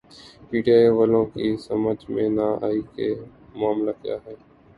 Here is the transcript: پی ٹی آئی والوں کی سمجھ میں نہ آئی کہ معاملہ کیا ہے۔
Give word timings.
پی 0.47 0.57
ٹی 0.63 0.71
آئی 0.77 0.89
والوں 0.97 1.25
کی 1.33 1.45
سمجھ 1.67 2.03
میں 2.13 2.27
نہ 2.29 2.47
آئی 2.65 2.81
کہ 2.95 3.07
معاملہ 3.55 3.91
کیا 4.01 4.15
ہے۔ 4.25 4.35